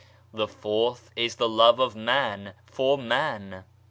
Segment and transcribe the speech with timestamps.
[0.33, 3.65] The fourth is the love of man for man.